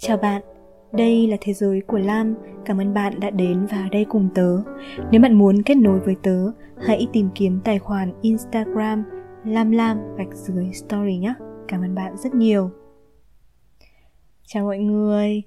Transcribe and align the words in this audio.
Chào 0.00 0.16
bạn, 0.16 0.42
đây 0.92 1.26
là 1.26 1.36
thế 1.40 1.52
giới 1.52 1.80
của 1.80 1.98
Lam. 1.98 2.34
Cảm 2.64 2.80
ơn 2.80 2.94
bạn 2.94 3.20
đã 3.20 3.30
đến 3.30 3.66
và 3.66 3.88
đây 3.92 4.06
cùng 4.08 4.28
tớ. 4.34 4.62
Nếu 5.10 5.20
bạn 5.20 5.34
muốn 5.34 5.62
kết 5.62 5.74
nối 5.74 6.00
với 6.00 6.16
tớ, 6.22 6.52
hãy 6.86 7.06
tìm 7.12 7.28
kiếm 7.34 7.60
tài 7.64 7.78
khoản 7.78 8.12
Instagram 8.22 9.04
lam 9.44 9.70
lam 9.70 9.98
gạch 10.16 10.34
dưới 10.34 10.72
story 10.72 11.16
nhé. 11.16 11.34
Cảm 11.68 11.80
ơn 11.80 11.94
bạn 11.94 12.16
rất 12.16 12.34
nhiều. 12.34 12.70
Chào 14.46 14.64
mọi 14.64 14.78
người. 14.78 15.42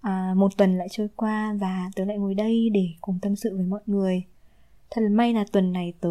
À, 0.00 0.34
một 0.36 0.56
tuần 0.56 0.78
lại 0.78 0.88
trôi 0.90 1.08
qua 1.16 1.56
và 1.60 1.90
tớ 1.96 2.04
lại 2.04 2.18
ngồi 2.18 2.34
đây 2.34 2.70
để 2.72 2.88
cùng 3.00 3.18
tâm 3.22 3.36
sự 3.36 3.56
với 3.56 3.66
mọi 3.66 3.82
người. 3.86 4.22
Thật 4.90 5.02
là 5.02 5.08
may 5.08 5.32
là 5.32 5.44
tuần 5.52 5.72
này 5.72 5.92
tớ 6.00 6.10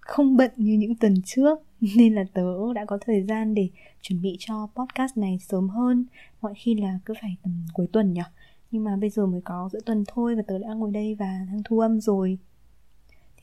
không 0.00 0.36
bận 0.36 0.50
như 0.56 0.72
những 0.72 0.94
tuần 0.96 1.14
trước 1.24 1.58
nên 1.96 2.14
là 2.14 2.24
tớ 2.32 2.74
đã 2.74 2.84
có 2.84 2.98
thời 3.00 3.22
gian 3.22 3.54
để 3.54 3.68
chuẩn 4.00 4.22
bị 4.22 4.36
cho 4.38 4.68
podcast 4.74 5.16
này 5.16 5.38
sớm 5.38 5.68
hơn. 5.68 6.04
Mọi 6.40 6.54
khi 6.56 6.74
là 6.74 6.98
cứ 7.04 7.14
phải 7.22 7.36
tầm 7.42 7.66
cuối 7.74 7.86
tuần 7.92 8.12
nhỉ? 8.12 8.22
Nhưng 8.70 8.84
mà 8.84 8.96
bây 8.96 9.10
giờ 9.10 9.26
mới 9.26 9.40
có 9.44 9.68
giữa 9.72 9.80
tuần 9.86 10.04
thôi 10.08 10.34
và 10.34 10.42
tớ 10.46 10.58
đã 10.58 10.68
ngồi 10.68 10.90
đây 10.90 11.14
và 11.14 11.46
đang 11.46 11.62
thu 11.64 11.78
âm 11.78 12.00
rồi. 12.00 12.38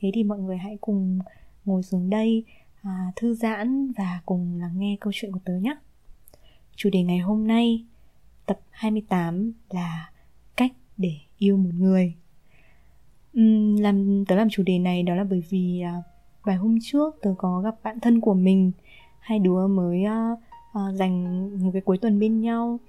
Thế 0.00 0.10
thì 0.14 0.24
mọi 0.24 0.38
người 0.38 0.56
hãy 0.56 0.78
cùng 0.80 1.18
ngồi 1.64 1.82
xuống 1.82 2.10
đây 2.10 2.44
à, 2.82 3.12
thư 3.16 3.34
giãn 3.34 3.92
và 3.92 4.20
cùng 4.26 4.60
lắng 4.60 4.78
nghe 4.78 4.96
câu 5.00 5.12
chuyện 5.16 5.32
của 5.32 5.40
tớ 5.44 5.52
nhé. 5.56 5.76
Chủ 6.76 6.90
đề 6.92 7.02
ngày 7.02 7.18
hôm 7.18 7.46
nay 7.46 7.84
tập 8.46 8.60
28 8.70 9.52
là 9.70 10.10
cách 10.56 10.72
để 10.96 11.14
yêu 11.38 11.56
một 11.56 11.70
người. 11.74 12.14
Uhm, 13.38 13.76
làm 13.76 14.24
tớ 14.24 14.36
làm 14.36 14.50
chủ 14.50 14.62
đề 14.62 14.78
này 14.78 15.02
đó 15.02 15.14
là 15.14 15.24
bởi 15.24 15.42
vì 15.50 15.80
à, 15.80 16.02
vài 16.44 16.56
hôm 16.56 16.78
trước 16.82 17.16
tớ 17.22 17.34
có 17.38 17.60
gặp 17.60 17.74
bạn 17.82 18.00
thân 18.00 18.20
của 18.20 18.34
mình. 18.34 18.72
Hai 19.18 19.38
đứa 19.38 19.66
mới 19.66 20.04
uh, 20.04 20.38
uh, 20.78 20.94
dành 20.94 21.50
một 21.64 21.70
cái 21.72 21.82
cuối 21.82 21.98
tuần 21.98 22.20
bên 22.20 22.40
nhau. 22.40 22.80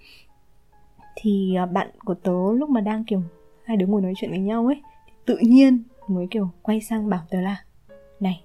Thì 1.16 1.56
uh, 1.64 1.72
bạn 1.72 1.90
của 2.06 2.14
tớ 2.14 2.54
lúc 2.54 2.70
mà 2.70 2.82
đang 2.82 3.04
kiểu 3.04 3.22
hai 3.64 3.78
đứa 3.78 3.86
ngồi 3.86 4.02
nói 4.02 4.14
chuyện 4.18 4.30
với 4.30 4.40
nhau 4.40 4.66
ấy 4.66 4.82
thì 5.08 5.14
tự 5.26 5.38
nhiên 5.38 5.84
mới 6.08 6.28
kiểu 6.32 6.50
quay 6.62 6.82
sang 6.82 7.10
bảo 7.10 7.22
tớ 7.30 7.42
là 7.42 7.64
này 8.20 8.44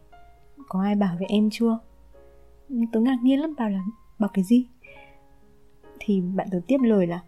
có 0.69 0.83
ai 0.83 0.95
bảo 0.95 1.17
với 1.19 1.27
em 1.29 1.51
chưa? 1.51 1.79
Tớ 2.93 3.01
ngạc 3.01 3.19
nhiên 3.23 3.41
lắm 3.41 3.55
bảo 3.59 3.71
là 3.71 3.81
bảo 4.19 4.31
cái 4.35 4.45
gì? 4.45 4.67
Thì 6.01 6.21
bạn 6.21 6.49
tớ 6.51 6.61
tiếp 6.67 6.79
lời 6.83 7.07
là 7.07 7.21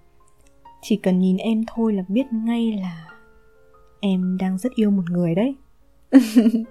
chỉ 0.82 0.96
cần 0.96 1.18
nhìn 1.18 1.36
em 1.36 1.64
thôi 1.66 1.92
là 1.92 2.04
biết 2.08 2.32
ngay 2.32 2.72
là 2.72 3.08
em 4.00 4.36
đang 4.40 4.58
rất 4.58 4.74
yêu 4.74 4.90
một 4.90 5.10
người 5.10 5.34
đấy. 5.34 5.54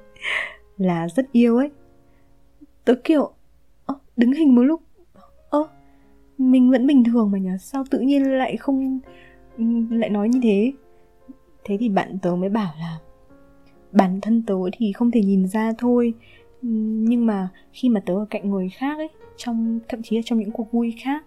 là 0.79 1.07
rất 1.07 1.31
yêu 1.31 1.57
ấy. 1.57 1.69
Tớ 2.85 2.95
kiểu 3.03 3.31
ơ, 3.85 3.95
đứng 4.17 4.33
hình 4.33 4.55
một 4.55 4.61
lúc. 4.61 4.81
Ơ 5.49 5.63
mình 6.37 6.71
vẫn 6.71 6.87
bình 6.87 7.03
thường 7.03 7.31
mà 7.31 7.39
nhỉ 7.39 7.49
sao 7.59 7.83
tự 7.89 7.99
nhiên 7.99 8.37
lại 8.37 8.57
không 8.57 8.99
lại 9.89 10.09
nói 10.09 10.29
như 10.29 10.39
thế? 10.43 10.73
Thế 11.63 11.77
thì 11.79 11.89
bạn 11.89 12.17
tớ 12.21 12.35
mới 12.35 12.49
bảo 12.49 12.73
là 12.79 12.99
bản 13.91 14.21
thân 14.21 14.43
tớ 14.47 14.55
thì 14.71 14.91
không 14.91 15.11
thể 15.11 15.21
nhìn 15.21 15.47
ra 15.47 15.73
thôi. 15.77 16.13
Nhưng 16.61 17.25
mà 17.25 17.49
khi 17.71 17.89
mà 17.89 18.01
tớ 18.05 18.13
ở 18.13 18.25
cạnh 18.29 18.49
người 18.49 18.69
khác 18.69 18.97
ấy 18.97 19.09
trong 19.37 19.79
thậm 19.87 20.01
chí 20.03 20.15
là 20.15 20.21
trong 20.25 20.39
những 20.39 20.51
cuộc 20.51 20.71
vui 20.71 20.95
khác 21.03 21.25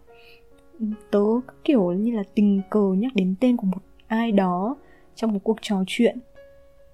tớ 1.11 1.25
kiểu 1.65 1.93
như 1.93 2.17
là 2.17 2.23
tình 2.35 2.61
cờ 2.71 2.93
nhắc 2.99 3.13
đến 3.15 3.35
tên 3.41 3.57
của 3.57 3.67
một 3.67 3.83
ai 4.07 4.33
đó 4.33 4.77
trong 5.15 5.31
cái 5.31 5.41
cuộc 5.45 5.57
trò 5.61 5.85
chuyện 5.87 6.19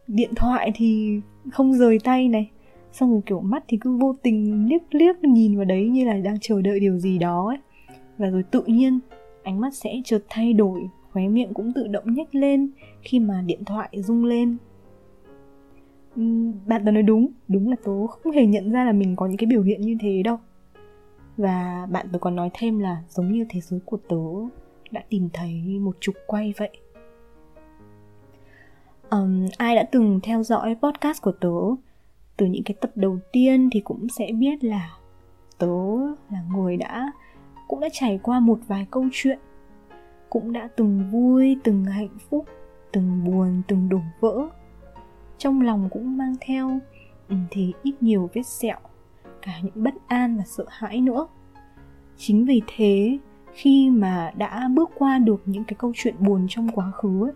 điện 0.08 0.30
thoại 0.36 0.72
thì 0.74 1.20
không 1.52 1.74
rời 1.74 1.98
tay 2.04 2.28
này. 2.28 2.50
Xong 2.92 3.10
rồi 3.10 3.20
kiểu 3.26 3.40
mắt 3.40 3.64
thì 3.68 3.78
cứ 3.80 3.96
vô 3.96 4.16
tình 4.22 4.66
liếc 4.68 4.94
liếc 4.94 5.24
nhìn 5.24 5.56
vào 5.56 5.64
đấy 5.64 5.88
như 5.88 6.04
là 6.04 6.16
đang 6.16 6.36
chờ 6.40 6.62
đợi 6.62 6.80
điều 6.80 6.98
gì 6.98 7.18
đó 7.18 7.46
ấy. 7.48 7.58
Và 8.18 8.30
rồi 8.30 8.42
tự 8.42 8.62
nhiên 8.66 8.98
ánh 9.42 9.60
mắt 9.60 9.74
sẽ 9.74 10.00
chợt 10.04 10.24
thay 10.28 10.52
đổi, 10.52 10.80
khóe 11.12 11.28
miệng 11.28 11.54
cũng 11.54 11.72
tự 11.72 11.86
động 11.86 12.14
nhếch 12.14 12.34
lên 12.34 12.70
khi 13.02 13.20
mà 13.20 13.42
điện 13.46 13.64
thoại 13.64 13.88
rung 13.92 14.24
lên. 14.24 14.56
Bạn 16.66 16.82
tớ 16.84 16.90
nói 16.90 17.02
đúng 17.02 17.28
đúng 17.48 17.70
là 17.70 17.76
tớ 17.84 18.06
không 18.06 18.32
hề 18.32 18.46
nhận 18.46 18.72
ra 18.72 18.84
là 18.84 18.92
mình 18.92 19.16
có 19.16 19.26
những 19.26 19.36
cái 19.36 19.46
biểu 19.46 19.62
hiện 19.62 19.80
như 19.80 19.96
thế 20.00 20.22
đâu. 20.22 20.36
Và 21.36 21.86
bạn 21.90 22.06
tớ 22.12 22.18
còn 22.18 22.36
nói 22.36 22.50
thêm 22.54 22.78
là 22.78 23.02
giống 23.08 23.32
như 23.32 23.46
thế 23.48 23.60
giới 23.60 23.80
của 23.84 23.98
tớ 24.08 24.56
đã 24.90 25.04
tìm 25.08 25.28
thấy 25.32 25.78
một 25.80 25.96
trục 26.00 26.14
quay 26.26 26.54
vậy 26.56 26.70
um, 29.10 29.46
ai 29.58 29.76
đã 29.76 29.84
từng 29.92 30.20
theo 30.22 30.42
dõi 30.42 30.76
podcast 30.82 31.22
của 31.22 31.32
tớ? 31.32 31.54
Từ 32.36 32.46
những 32.46 32.62
cái 32.64 32.74
tập 32.80 32.90
đầu 32.94 33.18
tiên 33.32 33.68
thì 33.72 33.80
cũng 33.80 34.08
sẽ 34.08 34.30
biết 34.38 34.64
là 34.64 34.90
tớ 35.58 35.76
là 36.30 36.42
người 36.52 36.76
đã 36.76 37.12
cũng 37.68 37.80
đã 37.80 37.88
trải 37.92 38.20
qua 38.22 38.40
một 38.40 38.58
vài 38.66 38.86
câu 38.90 39.04
chuyện 39.12 39.38
cũng 40.30 40.52
đã 40.52 40.68
từng 40.76 41.10
vui 41.10 41.56
từng 41.64 41.84
hạnh 41.84 42.18
phúc 42.30 42.44
từng 42.92 43.24
buồn 43.24 43.62
từng 43.68 43.88
đổ 43.88 44.00
vỡ. 44.20 44.48
Trong 45.38 45.60
lòng 45.60 45.88
cũng 45.92 46.16
mang 46.16 46.34
theo 46.40 46.78
thì 47.50 47.72
ít 47.82 47.94
nhiều 48.00 48.30
vết 48.34 48.46
sẹo 48.46 48.78
cả 49.42 49.52
những 49.62 49.84
bất 49.84 49.94
an 50.06 50.36
và 50.36 50.44
sợ 50.46 50.64
hãi 50.68 51.00
nữa. 51.00 51.26
Chính 52.16 52.44
vì 52.44 52.62
thế 52.76 53.18
khi 53.52 53.90
mà 53.90 54.32
đã 54.36 54.68
bước 54.74 54.90
qua 54.94 55.18
được 55.18 55.42
những 55.46 55.64
cái 55.64 55.74
câu 55.78 55.92
chuyện 55.94 56.14
buồn 56.18 56.46
trong 56.48 56.68
quá 56.68 56.90
khứ 56.90 57.26
ấy, 57.26 57.32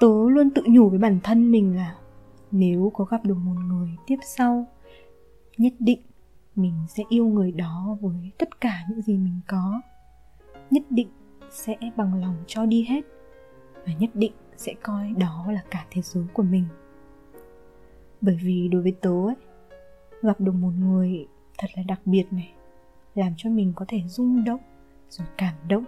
tớ 0.00 0.30
luôn 0.30 0.50
tự 0.50 0.62
nhủ 0.66 0.88
với 0.88 0.98
bản 0.98 1.18
thân 1.22 1.50
mình 1.50 1.76
là 1.76 1.96
nếu 2.50 2.90
có 2.94 3.04
gặp 3.04 3.24
được 3.24 3.34
một 3.34 3.56
người 3.66 3.90
tiếp 4.06 4.16
sau, 4.22 4.66
nhất 5.58 5.72
định 5.78 6.00
mình 6.56 6.74
sẽ 6.88 7.04
yêu 7.08 7.26
người 7.26 7.52
đó 7.52 7.96
với 8.00 8.30
tất 8.38 8.60
cả 8.60 8.84
những 8.90 9.02
gì 9.02 9.18
mình 9.18 9.40
có. 9.48 9.80
Nhất 10.70 10.82
định 10.90 11.08
sẽ 11.50 11.76
bằng 11.96 12.20
lòng 12.20 12.36
cho 12.46 12.66
đi 12.66 12.84
hết 12.84 13.04
và 13.86 13.92
nhất 13.98 14.10
định 14.14 14.32
sẽ 14.56 14.74
coi 14.82 15.12
đó 15.18 15.46
là 15.52 15.62
cả 15.70 15.86
thế 15.90 16.02
giới 16.02 16.24
của 16.32 16.42
mình. 16.42 16.64
Bởi 18.20 18.38
vì 18.42 18.68
đối 18.68 18.82
với 18.82 18.92
tớ 19.00 19.10
ấy, 19.10 19.36
gặp 20.22 20.40
được 20.40 20.52
một 20.52 20.72
người 20.78 21.26
thật 21.58 21.68
là 21.76 21.82
đặc 21.82 22.00
biệt 22.04 22.24
này, 22.30 22.52
làm 23.14 23.32
cho 23.36 23.50
mình 23.50 23.72
có 23.76 23.84
thể 23.88 24.02
rung 24.06 24.44
động 24.44 24.60
rồi 25.08 25.26
cảm 25.36 25.54
động, 25.68 25.84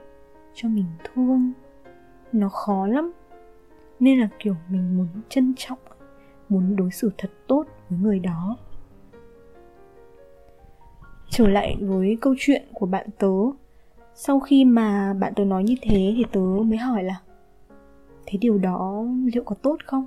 cho 0.54 0.68
mình 0.68 0.86
thương. 1.04 1.52
Nó 2.32 2.48
khó 2.48 2.86
lắm 2.86 3.12
nên 4.02 4.20
là 4.20 4.28
kiểu 4.38 4.56
mình 4.68 4.96
muốn 4.96 5.08
trân 5.28 5.54
trọng 5.56 5.78
muốn 6.48 6.76
đối 6.76 6.90
xử 6.90 7.10
thật 7.18 7.30
tốt 7.46 7.64
với 7.88 7.98
người 7.98 8.18
đó. 8.18 8.56
Trở 11.30 11.48
lại 11.48 11.76
với 11.80 12.18
câu 12.20 12.34
chuyện 12.38 12.62
của 12.72 12.86
bạn 12.86 13.06
tớ. 13.18 13.32
Sau 14.14 14.40
khi 14.40 14.64
mà 14.64 15.14
bạn 15.14 15.32
tớ 15.36 15.44
nói 15.44 15.64
như 15.64 15.74
thế 15.82 16.14
thì 16.16 16.24
tớ 16.32 16.40
mới 16.40 16.78
hỏi 16.78 17.04
là 17.04 17.20
thế 18.26 18.38
điều 18.38 18.58
đó 18.58 19.04
liệu 19.34 19.44
có 19.44 19.54
tốt 19.54 19.76
không? 19.86 20.06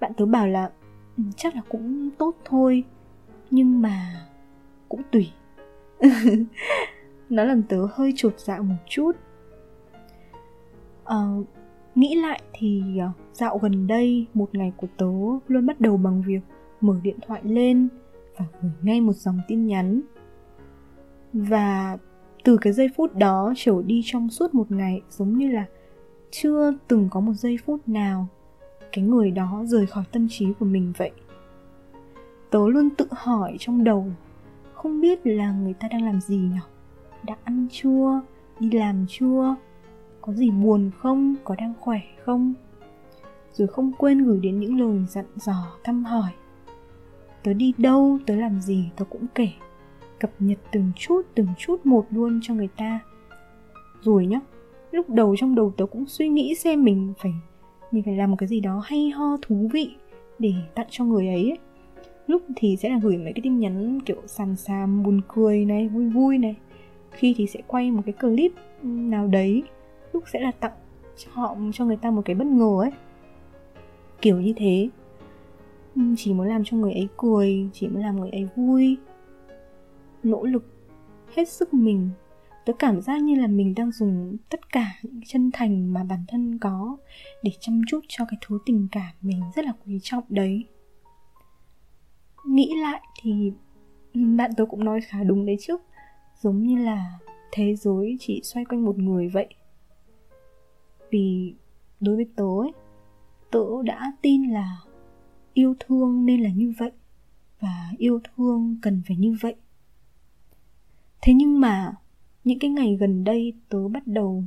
Bạn 0.00 0.12
tớ 0.16 0.26
bảo 0.26 0.48
là 0.48 0.70
ừ, 1.16 1.22
chắc 1.36 1.54
là 1.54 1.62
cũng 1.68 2.10
tốt 2.18 2.36
thôi 2.44 2.84
nhưng 3.50 3.82
mà 3.82 4.26
cũng 4.88 5.02
tùy. 5.10 5.32
Nó 7.30 7.44
làm 7.44 7.62
tớ 7.62 7.86
hơi 7.92 8.12
chột 8.16 8.34
dạ 8.38 8.60
một 8.60 8.76
chút. 8.88 9.12
Uh, 11.02 11.46
nghĩ 12.00 12.14
lại 12.14 12.42
thì 12.52 12.98
ờ, 12.98 13.10
dạo 13.32 13.58
gần 13.58 13.86
đây 13.86 14.26
một 14.34 14.48
ngày 14.52 14.72
của 14.76 14.86
tớ 14.96 15.06
luôn 15.48 15.66
bắt 15.66 15.80
đầu 15.80 15.96
bằng 15.96 16.22
việc 16.22 16.40
mở 16.80 16.96
điện 17.02 17.16
thoại 17.26 17.40
lên 17.44 17.88
và 18.36 18.44
gửi 18.62 18.70
ngay 18.82 19.00
một 19.00 19.12
dòng 19.12 19.40
tin 19.48 19.66
nhắn. 19.66 20.00
Và 21.32 21.98
từ 22.44 22.56
cái 22.56 22.72
giây 22.72 22.88
phút 22.96 23.16
đó 23.16 23.52
trở 23.56 23.82
đi 23.86 24.02
trong 24.04 24.28
suốt 24.28 24.54
một 24.54 24.70
ngày, 24.70 25.00
giống 25.10 25.38
như 25.38 25.50
là 25.50 25.64
chưa 26.30 26.72
từng 26.88 27.08
có 27.10 27.20
một 27.20 27.32
giây 27.32 27.58
phút 27.66 27.88
nào 27.88 28.26
cái 28.92 29.04
người 29.04 29.30
đó 29.30 29.62
rời 29.66 29.86
khỏi 29.86 30.04
tâm 30.12 30.26
trí 30.30 30.46
của 30.58 30.64
mình 30.64 30.92
vậy. 30.96 31.10
Tớ 32.50 32.68
luôn 32.68 32.88
tự 32.90 33.06
hỏi 33.10 33.56
trong 33.58 33.84
đầu, 33.84 34.06
không 34.74 35.00
biết 35.00 35.26
là 35.26 35.52
người 35.52 35.74
ta 35.74 35.88
đang 35.88 36.04
làm 36.04 36.20
gì 36.20 36.36
nhỉ 36.36 36.60
đã 37.22 37.36
ăn 37.44 37.66
chưa? 37.70 38.20
Đi 38.60 38.70
làm 38.70 39.06
chưa? 39.08 39.56
Có 40.20 40.32
gì 40.32 40.50
buồn 40.50 40.90
không? 40.98 41.34
Có 41.44 41.54
đang 41.58 41.74
khỏe 41.80 42.00
không? 42.24 42.54
Rồi 43.52 43.68
không 43.68 43.92
quên 43.98 44.24
gửi 44.24 44.40
đến 44.42 44.60
những 44.60 44.80
lời 44.80 45.06
dặn 45.08 45.24
dò 45.36 45.76
thăm 45.84 46.04
hỏi. 46.04 46.30
Tớ 47.42 47.52
đi 47.52 47.72
đâu? 47.78 48.18
Tớ 48.26 48.34
làm 48.34 48.60
gì? 48.60 48.90
Tớ 48.96 49.04
cũng 49.04 49.26
kể. 49.34 49.48
Cập 50.20 50.30
nhật 50.38 50.58
từng 50.72 50.92
chút 50.96 51.22
từng 51.34 51.48
chút 51.58 51.86
một 51.86 52.06
luôn 52.10 52.40
cho 52.42 52.54
người 52.54 52.68
ta. 52.76 53.00
Rồi 54.00 54.26
nhá 54.26 54.40
lúc 54.90 55.10
đầu 55.10 55.36
trong 55.36 55.54
đầu 55.54 55.72
tớ 55.76 55.86
cũng 55.86 56.06
suy 56.06 56.28
nghĩ 56.28 56.54
xem 56.54 56.84
mình 56.84 57.12
phải 57.18 57.32
mình 57.92 58.02
phải 58.02 58.16
làm 58.16 58.30
một 58.30 58.36
cái 58.38 58.48
gì 58.48 58.60
đó 58.60 58.82
hay 58.84 59.10
ho 59.10 59.36
thú 59.42 59.68
vị 59.72 59.90
để 60.38 60.52
tặng 60.74 60.86
cho 60.90 61.04
người 61.04 61.26
ấy, 61.26 61.50
ấy. 61.50 61.58
lúc 62.26 62.42
thì 62.56 62.76
sẽ 62.76 62.88
là 62.88 62.98
gửi 63.02 63.18
mấy 63.18 63.32
cái 63.32 63.40
tin 63.42 63.58
nhắn 63.58 64.00
kiểu 64.00 64.22
sàm 64.26 64.56
sàm 64.56 65.02
buồn 65.02 65.20
cười 65.28 65.64
này 65.64 65.88
vui 65.88 66.08
vui 66.08 66.38
này. 66.38 66.56
Khi 67.10 67.34
thì 67.36 67.46
sẽ 67.46 67.60
quay 67.66 67.90
một 67.90 68.02
cái 68.06 68.12
clip 68.12 68.52
nào 68.82 69.26
đấy 69.26 69.62
lúc 70.12 70.24
sẽ 70.32 70.40
là 70.40 70.50
tặng 70.50 70.72
cho 71.16 71.30
họ, 71.32 71.56
cho 71.72 71.84
người 71.84 71.96
ta 71.96 72.10
một 72.10 72.22
cái 72.24 72.36
bất 72.36 72.46
ngờ 72.46 72.80
ấy. 72.80 72.90
Kiểu 74.20 74.40
như 74.40 74.52
thế. 74.56 74.88
Ừ, 75.96 76.02
chỉ 76.16 76.34
muốn 76.34 76.48
làm 76.48 76.62
cho 76.64 76.76
người 76.76 76.92
ấy 76.92 77.08
cười, 77.16 77.68
chỉ 77.72 77.88
muốn 77.88 78.02
làm 78.02 78.20
người 78.20 78.30
ấy 78.30 78.48
vui. 78.56 78.96
Nỗ 80.22 80.44
lực 80.44 80.64
hết 81.34 81.48
sức 81.48 81.74
mình. 81.74 82.10
Tớ 82.64 82.72
cảm 82.78 83.00
giác 83.00 83.22
như 83.22 83.34
là 83.34 83.46
mình 83.46 83.74
đang 83.74 83.92
dùng 83.92 84.36
tất 84.48 84.72
cả 84.72 84.92
những 85.02 85.20
chân 85.26 85.50
thành 85.52 85.92
mà 85.92 86.04
bản 86.04 86.24
thân 86.28 86.58
có 86.58 86.96
để 87.42 87.50
chăm 87.60 87.82
chút 87.88 88.00
cho 88.08 88.24
cái 88.24 88.38
thứ 88.46 88.58
tình 88.66 88.88
cảm 88.92 89.12
mình 89.20 89.42
rất 89.56 89.64
là 89.64 89.72
quý 89.86 89.98
trọng 90.02 90.24
đấy. 90.28 90.64
Nghĩ 92.46 92.74
lại 92.82 93.00
thì 93.22 93.52
bạn 94.14 94.50
tớ 94.56 94.64
cũng 94.64 94.84
nói 94.84 95.00
khá 95.00 95.22
đúng 95.22 95.46
đấy 95.46 95.56
chứ. 95.60 95.76
Giống 96.40 96.62
như 96.62 96.84
là 96.84 97.18
thế 97.52 97.74
giới 97.74 98.16
chỉ 98.20 98.40
xoay 98.44 98.64
quanh 98.64 98.84
một 98.84 98.98
người 98.98 99.28
vậy 99.28 99.54
vì 101.10 101.54
đối 102.00 102.16
với 102.16 102.26
tớ 102.36 102.44
ấy 102.44 102.72
tớ 103.50 103.82
đã 103.84 104.12
tin 104.22 104.50
là 104.50 104.76
yêu 105.54 105.74
thương 105.80 106.26
nên 106.26 106.40
là 106.40 106.50
như 106.50 106.72
vậy 106.78 106.92
và 107.60 107.92
yêu 107.98 108.20
thương 108.24 108.76
cần 108.82 109.02
phải 109.06 109.16
như 109.16 109.36
vậy. 109.40 109.54
Thế 111.22 111.32
nhưng 111.32 111.60
mà 111.60 111.92
những 112.44 112.58
cái 112.58 112.70
ngày 112.70 112.96
gần 112.96 113.24
đây 113.24 113.52
tớ 113.68 113.88
bắt 113.88 114.06
đầu 114.06 114.44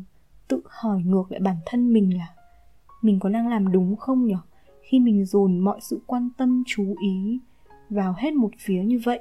tự 0.48 0.62
hỏi 0.66 1.02
ngược 1.06 1.32
lại 1.32 1.40
bản 1.40 1.56
thân 1.66 1.94
mình 1.94 2.18
là 2.18 2.28
mình 3.02 3.20
có 3.20 3.30
đang 3.30 3.48
làm 3.48 3.72
đúng 3.72 3.96
không 3.96 4.26
nhỉ 4.26 4.36
khi 4.82 5.00
mình 5.00 5.26
dồn 5.26 5.60
mọi 5.60 5.80
sự 5.82 6.02
quan 6.08 6.30
tâm 6.38 6.64
chú 6.68 6.96
ý 7.02 7.40
vào 7.90 8.14
hết 8.18 8.34
một 8.34 8.52
phía 8.60 8.84
như 8.84 9.00
vậy. 9.04 9.20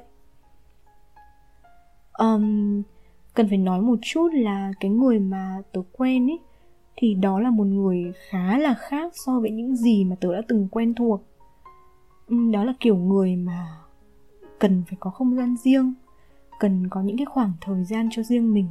Um, 2.13 2.81
cần 3.33 3.47
phải 3.49 3.57
nói 3.57 3.81
một 3.81 3.99
chút 4.01 4.29
là 4.33 4.73
cái 4.79 4.91
người 4.91 5.19
mà 5.19 5.61
tớ 5.71 5.81
quen 5.91 6.29
ấy 6.29 6.39
thì 6.95 7.13
đó 7.13 7.39
là 7.39 7.51
một 7.51 7.63
người 7.63 8.13
khá 8.29 8.57
là 8.57 8.73
khác 8.73 9.13
so 9.15 9.39
với 9.39 9.51
những 9.51 9.75
gì 9.75 10.03
mà 10.03 10.15
tớ 10.19 10.33
đã 10.33 10.41
từng 10.47 10.67
quen 10.71 10.93
thuộc. 10.93 11.23
Ừ, 12.27 12.35
đó 12.53 12.63
là 12.63 12.73
kiểu 12.79 12.97
người 12.97 13.35
mà 13.35 13.67
cần 14.59 14.83
phải 14.87 14.97
có 14.99 15.09
không 15.09 15.35
gian 15.35 15.55
riêng 15.57 15.93
cần 16.59 16.89
có 16.89 17.01
những 17.01 17.17
cái 17.17 17.25
khoảng 17.25 17.51
thời 17.61 17.83
gian 17.83 18.07
cho 18.11 18.23
riêng 18.23 18.53
mình. 18.53 18.67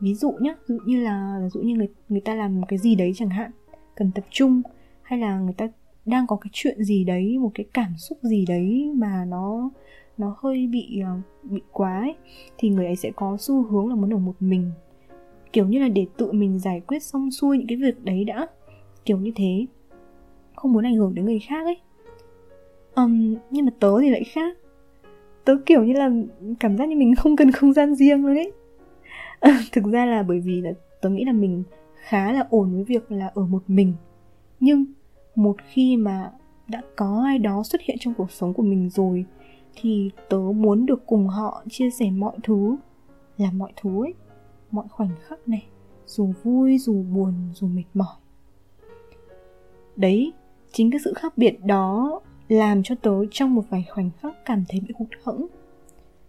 Ví 0.00 0.14
dụ 0.14 0.32
nhé 0.40 0.54
ví 0.68 0.74
dụ 0.74 0.80
như 0.86 1.00
là 1.00 1.38
ví 1.42 1.48
dụ 1.48 1.60
như 1.60 1.74
người 1.74 1.88
người 2.08 2.20
ta 2.20 2.34
làm 2.34 2.60
một 2.60 2.66
cái 2.68 2.78
gì 2.78 2.94
đấy 2.94 3.12
chẳng 3.14 3.30
hạn 3.30 3.50
cần 3.94 4.10
tập 4.14 4.24
trung 4.30 4.62
hay 5.02 5.18
là 5.18 5.38
người 5.38 5.54
ta 5.54 5.68
đang 6.06 6.26
có 6.26 6.36
cái 6.36 6.50
chuyện 6.52 6.84
gì 6.84 7.04
đấy 7.04 7.38
một 7.38 7.50
cái 7.54 7.66
cảm 7.74 7.96
xúc 7.96 8.18
gì 8.22 8.44
đấy 8.48 8.92
mà 8.94 9.24
nó 9.24 9.70
nó 10.20 10.36
hơi 10.38 10.66
bị 10.66 11.00
ờ, 11.04 11.16
bị 11.42 11.60
quá 11.72 11.98
ấy, 11.98 12.14
thì 12.58 12.68
người 12.68 12.86
ấy 12.86 12.96
sẽ 12.96 13.10
có 13.16 13.36
xu 13.40 13.62
hướng 13.62 13.88
là 13.88 13.94
muốn 13.94 14.14
ở 14.14 14.18
một 14.18 14.34
mình 14.40 14.70
kiểu 15.52 15.66
như 15.66 15.78
là 15.78 15.88
để 15.88 16.06
tự 16.16 16.32
mình 16.32 16.58
giải 16.58 16.80
quyết 16.80 17.02
xong 17.02 17.30
xuôi 17.30 17.58
những 17.58 17.66
cái 17.66 17.76
việc 17.76 18.04
đấy 18.04 18.24
đã. 18.24 18.46
Kiểu 19.04 19.18
như 19.18 19.32
thế. 19.36 19.66
Không 20.56 20.72
muốn 20.72 20.84
ảnh 20.84 20.96
hưởng 20.96 21.14
đến 21.14 21.24
người 21.24 21.38
khác 21.38 21.64
ấy. 21.64 21.76
Um, 22.94 23.34
nhưng 23.50 23.64
mà 23.64 23.72
tớ 23.80 24.00
thì 24.00 24.10
lại 24.10 24.24
khác. 24.24 24.56
Tớ 25.44 25.56
kiểu 25.66 25.84
như 25.84 25.92
là 25.92 26.10
cảm 26.60 26.76
giác 26.76 26.88
như 26.88 26.96
mình 26.96 27.14
không 27.18 27.36
cần 27.36 27.50
không 27.50 27.72
gian 27.72 27.94
riêng 27.94 28.26
luôn 28.26 28.36
ấy. 28.36 28.52
Thực 29.72 29.84
ra 29.84 30.06
là 30.06 30.22
bởi 30.22 30.40
vì 30.40 30.60
là 30.60 30.70
tớ 31.00 31.08
nghĩ 31.08 31.24
là 31.24 31.32
mình 31.32 31.62
khá 31.94 32.32
là 32.32 32.46
ổn 32.50 32.74
với 32.74 32.84
việc 32.84 33.12
là 33.12 33.30
ở 33.34 33.46
một 33.46 33.62
mình. 33.68 33.94
Nhưng 34.60 34.84
một 35.34 35.56
khi 35.68 35.96
mà 35.96 36.30
đã 36.68 36.82
có 36.96 37.22
ai 37.26 37.38
đó 37.38 37.62
xuất 37.62 37.80
hiện 37.80 37.96
trong 38.00 38.14
cuộc 38.14 38.30
sống 38.30 38.54
của 38.54 38.62
mình 38.62 38.90
rồi 38.90 39.24
thì 39.74 40.10
tớ 40.28 40.38
muốn 40.54 40.86
được 40.86 41.06
cùng 41.06 41.28
họ 41.28 41.62
chia 41.68 41.90
sẻ 41.90 42.10
mọi 42.10 42.36
thứ 42.42 42.76
là 43.36 43.50
mọi 43.52 43.72
thứ 43.82 44.04
ấy 44.04 44.14
mọi 44.70 44.84
khoảnh 44.90 45.10
khắc 45.28 45.48
này, 45.48 45.66
dù 46.06 46.32
vui, 46.42 46.78
dù 46.78 47.02
buồn, 47.02 47.34
dù 47.54 47.66
mệt 47.66 47.84
mỏi. 47.94 48.16
Đấy, 49.96 50.32
chính 50.72 50.90
cái 50.90 51.00
sự 51.04 51.14
khác 51.14 51.38
biệt 51.38 51.64
đó 51.64 52.20
làm 52.48 52.82
cho 52.82 52.94
tớ 52.94 53.26
trong 53.30 53.54
một 53.54 53.62
vài 53.70 53.84
khoảnh 53.90 54.10
khắc 54.20 54.44
cảm 54.44 54.64
thấy 54.68 54.80
bị 54.80 54.94
hụt 54.98 55.08
hẫng. 55.24 55.46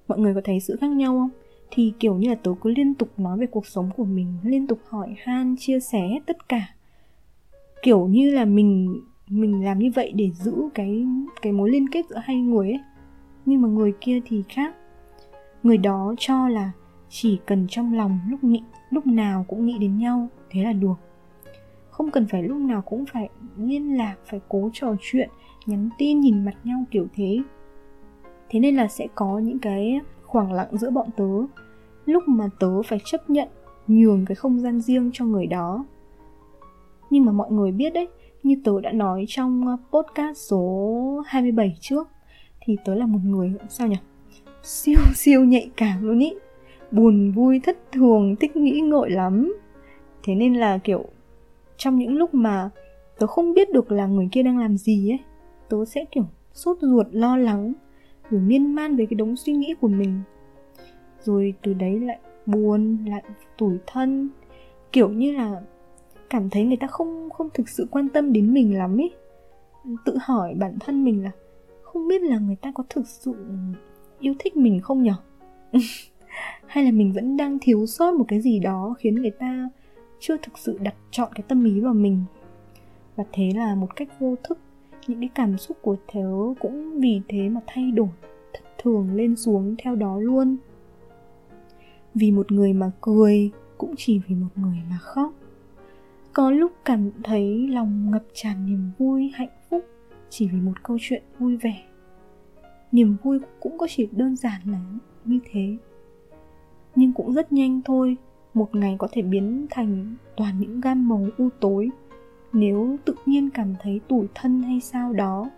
Mọi 0.07 0.19
người 0.19 0.33
có 0.33 0.41
thấy 0.43 0.59
sự 0.59 0.77
khác 0.81 0.87
nhau 0.87 1.17
không? 1.19 1.29
Thì 1.71 1.93
kiểu 1.99 2.15
như 2.15 2.29
là 2.29 2.35
tớ 2.35 2.51
cứ 2.61 2.69
liên 2.69 2.93
tục 2.93 3.09
nói 3.17 3.37
về 3.37 3.45
cuộc 3.45 3.67
sống 3.67 3.89
của 3.97 4.05
mình, 4.05 4.37
liên 4.43 4.67
tục 4.67 4.79
hỏi 4.89 5.15
han, 5.17 5.55
chia 5.59 5.79
sẻ 5.79 5.99
hết 5.99 6.19
tất 6.25 6.49
cả. 6.49 6.67
Kiểu 7.83 8.07
như 8.07 8.29
là 8.29 8.45
mình 8.45 9.01
mình 9.27 9.65
làm 9.65 9.79
như 9.79 9.91
vậy 9.95 10.11
để 10.15 10.29
giữ 10.33 10.53
cái 10.73 11.05
cái 11.41 11.53
mối 11.53 11.69
liên 11.69 11.89
kết 11.89 12.05
giữa 12.09 12.21
hai 12.23 12.35
người 12.35 12.69
ấy. 12.69 12.79
Nhưng 13.45 13.61
mà 13.61 13.67
người 13.67 13.93
kia 14.01 14.21
thì 14.25 14.43
khác. 14.49 14.75
Người 15.63 15.77
đó 15.77 16.15
cho 16.17 16.47
là 16.49 16.71
chỉ 17.11 17.39
cần 17.45 17.67
trong 17.69 17.93
lòng 17.93 18.19
lúc 18.29 18.43
nghĩ, 18.43 18.63
lúc 18.89 19.07
nào 19.07 19.45
cũng 19.47 19.65
nghĩ 19.65 19.77
đến 19.79 19.97
nhau, 19.97 20.27
thế 20.49 20.63
là 20.63 20.73
được. 20.73 20.93
Không 21.89 22.11
cần 22.11 22.27
phải 22.27 22.43
lúc 22.43 22.57
nào 22.57 22.81
cũng 22.81 23.05
phải 23.05 23.29
liên 23.57 23.97
lạc, 23.97 24.15
phải 24.25 24.39
cố 24.49 24.69
trò 24.73 24.95
chuyện, 25.01 25.29
nhắn 25.65 25.89
tin, 25.97 26.19
nhìn 26.19 26.45
mặt 26.45 26.55
nhau 26.63 26.83
kiểu 26.91 27.07
thế. 27.15 27.39
Thế 28.49 28.59
nên 28.59 28.75
là 28.75 28.87
sẽ 28.87 29.07
có 29.15 29.39
những 29.39 29.59
cái 29.59 30.01
khoảng 30.23 30.53
lặng 30.53 30.77
giữa 30.77 30.89
bọn 30.89 31.07
tớ. 31.17 31.29
Lúc 32.05 32.23
mà 32.27 32.49
tớ 32.59 32.81
phải 32.81 32.99
chấp 33.05 33.29
nhận, 33.29 33.47
nhường 33.87 34.25
cái 34.25 34.35
không 34.35 34.59
gian 34.59 34.81
riêng 34.81 35.09
cho 35.13 35.25
người 35.25 35.45
đó. 35.45 35.85
Nhưng 37.09 37.25
mà 37.25 37.31
mọi 37.31 37.51
người 37.51 37.71
biết 37.71 37.93
đấy, 37.93 38.07
như 38.43 38.55
tớ 38.63 38.81
đã 38.81 38.91
nói 38.91 39.25
trong 39.27 39.67
ờ, 39.67 39.77
podcast 39.91 40.37
số 40.37 41.23
27 41.25 41.77
trước, 41.79 42.07
thì 42.61 42.77
tớ 42.85 42.95
là 42.95 43.05
một 43.05 43.19
người, 43.23 43.53
sao 43.69 43.87
nhỉ? 43.87 43.97
Siêu 44.63 44.99
siêu 45.15 45.43
nhạy 45.43 45.69
cảm 45.75 46.03
luôn 46.03 46.19
ý 46.19 46.33
buồn 46.91 47.31
vui, 47.31 47.59
thất 47.63 47.77
thường, 47.91 48.35
thích 48.35 48.55
nghĩ 48.55 48.79
ngợi 48.79 49.09
lắm. 49.09 49.53
Thế 50.23 50.35
nên 50.35 50.53
là, 50.53 50.77
kiểu, 50.77 51.05
trong 51.77 51.97
những 51.97 52.17
lúc 52.17 52.33
mà 52.33 52.69
tớ 53.19 53.27
không 53.27 53.53
biết 53.53 53.71
được 53.71 53.91
là 53.91 54.05
người 54.05 54.29
kia 54.31 54.43
đang 54.43 54.59
làm 54.59 54.77
gì 54.77 55.11
ấy, 55.11 55.19
tớ 55.69 55.85
sẽ, 55.85 56.05
kiểu, 56.11 56.25
sốt 56.53 56.77
ruột, 56.81 57.07
lo 57.11 57.37
lắng, 57.37 57.73
rồi 58.29 58.41
miên 58.41 58.75
man 58.75 58.95
về 58.95 59.05
cái 59.05 59.15
đống 59.15 59.35
suy 59.35 59.53
nghĩ 59.53 59.73
của 59.81 59.87
mình. 59.87 60.19
Rồi 61.21 61.53
từ 61.61 61.73
đấy 61.73 61.99
lại 61.99 62.19
buồn, 62.45 62.97
lại 63.05 63.23
tủi 63.57 63.77
thân. 63.87 64.29
Kiểu 64.91 65.09
như 65.09 65.31
là 65.31 65.61
cảm 66.29 66.49
thấy 66.49 66.63
người 66.63 66.77
ta 66.77 66.87
không 66.87 67.29
không 67.29 67.49
thực 67.53 67.69
sự 67.69 67.87
quan 67.91 68.09
tâm 68.09 68.33
đến 68.33 68.53
mình 68.53 68.77
lắm 68.77 69.01
ấy. 69.01 69.11
Tự 70.05 70.17
hỏi 70.21 70.53
bản 70.59 70.77
thân 70.79 71.03
mình 71.03 71.23
là 71.23 71.31
không 71.81 72.07
biết 72.07 72.21
là 72.21 72.39
người 72.39 72.55
ta 72.55 72.71
có 72.75 72.83
thực 72.89 73.07
sự 73.07 73.33
yêu 74.19 74.33
thích 74.39 74.57
mình 74.57 74.81
không 74.81 75.03
nhở? 75.03 75.15
hay 76.67 76.83
là 76.83 76.91
mình 76.91 77.13
vẫn 77.13 77.37
đang 77.37 77.57
thiếu 77.61 77.85
sót 77.85 78.13
một 78.13 78.25
cái 78.27 78.41
gì 78.41 78.59
đó 78.59 78.95
khiến 78.99 79.15
người 79.15 79.31
ta 79.31 79.69
chưa 80.19 80.37
thực 80.37 80.57
sự 80.57 80.77
đặt 80.81 80.95
chọn 81.11 81.31
cái 81.35 81.43
tâm 81.47 81.63
ý 81.63 81.79
vào 81.79 81.93
mình? 81.93 82.23
Và 83.15 83.23
thế 83.31 83.51
là 83.55 83.75
một 83.75 83.95
cách 83.95 84.19
vô 84.19 84.35
thức, 84.43 84.59
những 85.07 85.19
cái 85.19 85.29
cảm 85.35 85.57
xúc 85.57 85.77
của 85.81 85.95
tớ 86.13 86.53
cũng 86.59 86.99
vì 86.99 87.21
thế 87.27 87.49
mà 87.49 87.61
thay 87.67 87.91
đổi, 87.91 88.09
thất 88.53 88.63
thường 88.77 89.15
lên 89.15 89.35
xuống 89.35 89.75
theo 89.77 89.95
đó 89.95 90.19
luôn. 90.19 90.57
Vì 92.15 92.31
một 92.31 92.51
người 92.51 92.73
mà 92.73 92.91
cười 93.01 93.51
cũng 93.77 93.93
chỉ 93.97 94.21
vì 94.27 94.35
một 94.35 94.49
người 94.55 94.77
mà 94.89 94.97
khóc. 95.01 95.33
Có 96.33 96.51
lúc 96.51 96.71
cảm 96.85 97.11
thấy 97.23 97.67
lòng 97.67 98.11
ngập 98.11 98.23
tràn 98.33 98.65
niềm 98.65 98.91
vui, 98.97 99.31
hạnh 99.33 99.49
phúc 99.69 99.85
chỉ 100.29 100.47
vì 100.47 100.59
một 100.59 100.83
câu 100.83 100.97
chuyện 101.01 101.23
vui 101.39 101.57
vẻ. 101.57 101.83
Niềm 102.91 103.15
vui 103.23 103.39
cũng 103.59 103.77
có 103.77 103.87
chỉ 103.89 104.07
đơn 104.11 104.35
giản 104.35 104.61
là 104.65 104.79
như 105.25 105.39
thế 105.51 105.77
nhưng 106.95 107.13
cũng 107.13 107.33
rất 107.33 107.53
nhanh 107.53 107.81
thôi. 107.85 108.17
Một 108.53 108.75
ngày 108.75 108.95
có 108.99 109.07
thể 109.11 109.21
biến 109.21 109.65
thành 109.69 110.15
toàn 110.37 110.59
những 110.59 110.81
gam 110.81 111.09
màu 111.09 111.27
u 111.37 111.49
tối. 111.59 111.89
Nếu 112.53 112.97
tự 113.05 113.15
nhiên 113.25 113.49
cảm 113.49 113.73
thấy 113.81 114.01
tủi 114.07 114.27
thân 114.35 114.63
hay 114.63 114.79
sao 114.79 115.13
đó. 115.13 115.49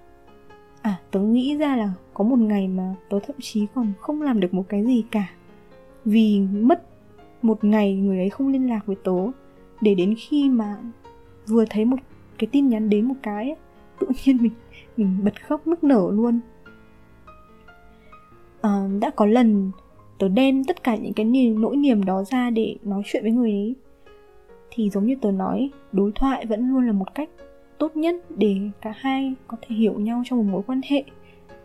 À 0.81 0.99
tớ 1.11 1.19
nghĩ 1.19 1.57
ra 1.57 1.75
là 1.75 1.93
có 2.13 2.23
một 2.23 2.39
ngày 2.39 2.67
mà 2.67 2.95
tớ 3.09 3.19
thậm 3.19 3.35
chí 3.41 3.65
còn 3.75 3.93
không 3.99 4.21
làm 4.21 4.39
được 4.39 4.53
một 4.53 4.63
cái 4.69 4.85
gì 4.85 5.03
cả. 5.11 5.29
Vì 6.05 6.39
mất 6.39 6.83
một 7.41 7.63
ngày 7.63 7.95
người 7.95 8.17
ấy 8.17 8.29
không 8.29 8.47
liên 8.47 8.69
lạc 8.69 8.85
với 8.85 8.95
tớ. 9.03 9.31
Để 9.81 9.95
đến 9.95 10.15
khi 10.17 10.49
mà 10.49 10.77
vừa 11.47 11.65
thấy 11.69 11.85
một 11.85 11.97
cái 12.37 12.47
tin 12.51 12.69
nhắn 12.69 12.89
đến 12.89 13.05
một 13.05 13.15
cái 13.23 13.55
tự 13.99 14.07
nhiên 14.25 14.37
mình 14.41 14.51
mình 14.97 15.17
bật 15.23 15.47
khóc 15.47 15.67
nức 15.67 15.83
nở 15.83 16.09
luôn. 16.11 16.39
À, 18.61 18.87
đã 19.01 19.09
có 19.09 19.25
lần 19.25 19.71
tớ 20.19 20.27
đem 20.27 20.63
tất 20.63 20.83
cả 20.83 20.95
những 20.95 21.13
cái 21.13 21.25
niềm, 21.25 21.61
nỗi 21.61 21.75
niềm 21.75 22.05
đó 22.05 22.23
ra 22.23 22.49
để 22.49 22.75
nói 22.83 23.01
chuyện 23.05 23.23
với 23.23 23.31
người 23.31 23.51
ấy. 23.51 23.75
Thì 24.71 24.89
giống 24.89 25.05
như 25.05 25.15
tớ 25.21 25.31
nói, 25.31 25.69
đối 25.91 26.11
thoại 26.15 26.45
vẫn 26.45 26.69
luôn 26.69 26.87
là 26.87 26.91
một 26.91 27.15
cách 27.15 27.29
tốt 27.77 27.95
nhất 27.95 28.15
để 28.37 28.57
cả 28.81 28.93
hai 28.95 29.33
có 29.47 29.57
thể 29.61 29.75
hiểu 29.75 29.93
nhau 29.93 30.23
trong 30.25 30.39
một 30.39 30.51
mối 30.51 30.61
quan 30.67 30.81
hệ, 30.89 31.03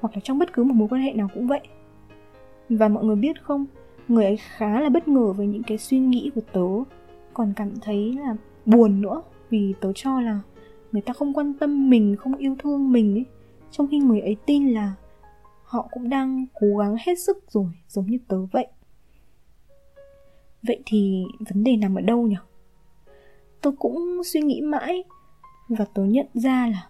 hoặc 0.01 0.15
là 0.15 0.21
trong 0.25 0.39
bất 0.39 0.53
cứ 0.53 0.65
một 0.65 0.75
mối 0.75 0.89
quan 0.89 1.03
hệ 1.03 1.13
nào 1.13 1.29
cũng 1.35 1.47
vậy. 1.47 1.61
Và 2.69 2.89
mọi 2.89 3.05
người 3.05 3.17
biết 3.17 3.43
không, 3.43 3.67
người 4.09 4.25
ấy 4.25 4.37
khá 4.37 4.81
là 4.81 4.89
bất 4.89 5.09
ngờ 5.09 5.33
với 5.33 5.47
những 5.47 5.63
cái 5.63 5.79
suy 5.79 5.99
nghĩ 5.99 6.31
của 6.35 6.41
tớ, 6.53 6.95
còn 7.35 7.53
cảm 7.57 7.71
thấy 7.81 8.13
là 8.13 8.37
buồn 8.67 9.01
nữa 9.01 9.23
vì 9.51 9.75
tớ 9.81 9.93
cho 9.93 10.21
là 10.21 10.41
người 10.93 11.03
ta 11.03 11.13
không 11.13 11.33
quan 11.33 11.55
tâm 11.61 11.91
mình, 11.91 12.17
không 12.17 12.37
yêu 12.37 12.57
thương 12.59 12.93
mình 12.93 13.15
ấy. 13.15 13.25
Trong 13.71 13.89
khi 13.91 13.99
người 13.99 14.21
ấy 14.21 14.37
tin 14.47 14.69
là 14.69 14.95
họ 15.69 15.89
cũng 15.91 16.09
đang 16.09 16.47
cố 16.55 16.77
gắng 16.77 16.97
hết 17.07 17.19
sức 17.19 17.45
rồi, 17.51 17.67
giống 17.89 18.07
như 18.07 18.19
tớ 18.29 18.37
vậy. 18.53 18.67
Vậy 20.63 20.83
thì 20.87 21.25
vấn 21.39 21.65
đề 21.65 21.77
nằm 21.77 21.95
ở 21.95 22.01
đâu 22.01 22.23
nhỉ? 22.23 22.37
Tôi 23.61 23.73
cũng 23.79 24.23
suy 24.25 24.41
nghĩ 24.41 24.61
mãi 24.61 25.05
và 25.69 25.85
tôi 25.95 26.09
nhận 26.09 26.27
ra 26.35 26.67
là 26.67 26.89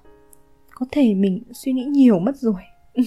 có 0.71 0.87
thể 0.91 1.15
mình 1.15 1.43
suy 1.53 1.73
nghĩ 1.73 1.85
nhiều 1.85 2.19
mất 2.19 2.37
rồi. 2.37 2.63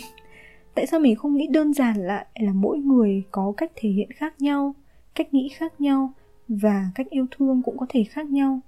Tại 0.75 0.87
sao 0.87 0.99
mình 0.99 1.15
không 1.15 1.33
nghĩ 1.33 1.47
đơn 1.47 1.73
giản 1.73 1.97
lại 1.97 2.25
là 2.39 2.53
mỗi 2.53 2.77
người 2.77 3.23
có 3.31 3.53
cách 3.57 3.71
thể 3.75 3.89
hiện 3.89 4.11
khác 4.11 4.41
nhau, 4.41 4.75
cách 5.15 5.33
nghĩ 5.33 5.49
khác 5.49 5.81
nhau 5.81 6.13
và 6.47 6.91
cách 6.95 7.09
yêu 7.09 7.25
thương 7.31 7.61
cũng 7.63 7.77
có 7.77 7.85
thể 7.89 8.03
khác 8.03 8.29
nhau? 8.29 8.59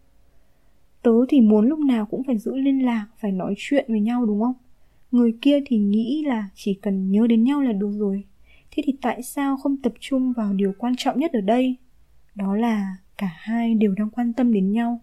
Tớ 1.02 1.12
thì 1.30 1.42
muốn 1.42 1.68
lúc 1.68 1.80
nào 1.80 2.06
cũng 2.06 2.24
phải 2.24 2.38
giữ 2.38 2.56
liên 2.56 2.86
lạc, 2.86 3.08
phải 3.18 3.32
nói 3.32 3.54
chuyện 3.58 3.86
với 3.88 4.00
nhau, 4.00 4.26
đúng 4.26 4.42
không? 4.42 4.56
Người 5.14 5.38
kia 5.42 5.60
thì 5.66 5.78
nghĩ 5.78 6.24
là 6.28 6.50
chỉ 6.56 6.74
cần 6.74 7.12
nhớ 7.12 7.28
đến 7.28 7.44
nhau 7.44 7.62
là 7.62 7.72
đủ 7.74 7.92
rồi. 7.92 8.24
Thế 8.72 8.84
thì 8.86 8.94
tại 9.02 9.24
sao 9.24 9.58
không 9.58 9.78
tập 9.78 9.94
trung 10.00 10.34
vào 10.34 10.54
điều 10.54 10.74
quan 10.78 10.94
trọng 10.98 11.20
nhất 11.20 11.32
ở 11.34 11.42
đây? 11.42 11.76
Đó 12.36 12.56
là 12.56 12.96
cả 13.18 13.30
hai 13.36 13.76
đều 13.76 13.94
đang 13.98 14.10
quan 14.10 14.34
tâm 14.34 14.54
đến 14.54 14.72
nhau. 14.72 15.00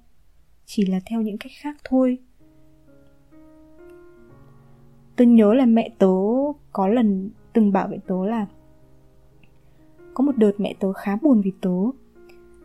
Chỉ 0.67 0.87
là 0.87 1.01
theo 1.07 1.23
những 1.23 1.39
cách 1.39 1.53
khác 1.61 1.77
thôi. 1.85 2.19
Tôi 5.17 5.27
nhớ 5.27 5.55
là 5.55 5.67
mẹ 5.67 5.91
tớ 5.99 6.17
có 6.73 6.89
lần 6.89 7.31
từng 7.53 7.73
bảo 7.73 7.89
với 7.89 7.99
tớ 8.07 8.27
là 8.27 8.47
có 10.15 10.25
một 10.25 10.37
đợt 10.37 10.53
mẹ 10.59 10.75
tớ 10.79 10.93
khá 10.93 11.17
buồn 11.17 11.41
vì 11.41 11.53
tớ. 11.61 11.77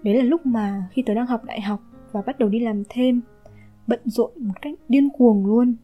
Đấy 0.04 0.16
là 0.16 0.24
lúc 0.24 0.46
mà 0.46 0.88
khi 0.92 1.02
tớ 1.02 1.14
đang 1.14 1.28
học 1.28 1.44
đại 1.44 1.62
học 1.62 1.82
và 2.12 2.22
bắt 2.22 2.40
đầu 2.40 2.50
đi 2.50 2.60
làm 2.60 2.84
thêm, 2.90 3.22
bận 3.88 4.00
rộn 4.06 4.32
một 4.38 4.62
cách 4.62 4.74
điên 4.90 5.10
cuồng 5.18 5.46
luôn 5.46 5.76